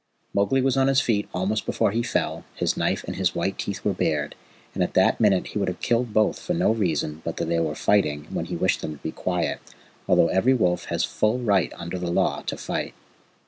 Mowgli 0.33 0.63
was 0.63 0.77
on 0.77 0.87
his 0.87 0.99
feet 0.99 1.29
almost 1.31 1.63
before 1.67 1.91
he 1.91 2.01
fell, 2.01 2.43
his 2.55 2.75
knife 2.75 3.03
and 3.03 3.17
his 3.17 3.35
white 3.35 3.59
teeth 3.59 3.85
were 3.85 3.93
bared, 3.93 4.33
and 4.73 4.81
at 4.81 4.95
that 4.95 5.19
minute 5.19 5.49
he 5.49 5.59
would 5.59 5.67
have 5.67 5.79
killed 5.79 6.11
both 6.11 6.39
for 6.39 6.55
no 6.55 6.71
reason 6.71 7.21
but 7.23 7.37
that 7.37 7.45
they 7.45 7.59
were 7.59 7.75
fighting 7.75 8.25
when 8.33 8.45
he 8.45 8.55
wished 8.55 8.81
them 8.81 8.97
to 8.97 9.03
be 9.03 9.11
quiet, 9.11 9.59
although 10.07 10.27
every 10.29 10.55
wolf 10.55 10.85
has 10.85 11.03
full 11.03 11.37
right 11.37 11.71
under 11.75 11.99
the 11.99 12.09
Law 12.09 12.41
to 12.41 12.57
fight. 12.57 12.95